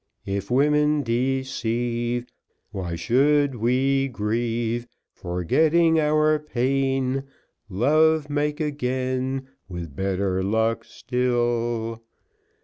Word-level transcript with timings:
If 0.25 0.49
women 0.49 1.03
deceive 1.03 2.25
Why 2.71 2.95
should 2.95 3.53
we 3.53 4.07
grieve? 4.07 4.87
Forgetting 5.13 5.99
our 5.99 6.39
pain, 6.39 7.25
Love 7.69 8.27
make 8.27 8.59
again, 8.59 9.47
With 9.69 9.95
better 9.95 10.41
luck 10.41 10.85
still. 10.85 12.01